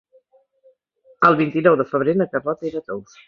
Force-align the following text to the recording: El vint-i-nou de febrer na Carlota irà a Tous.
El 1.29 1.37
vint-i-nou 1.43 1.77
de 1.83 1.87
febrer 1.91 2.17
na 2.23 2.29
Carlota 2.35 2.71
irà 2.73 2.83
a 2.85 2.89
Tous. 2.91 3.19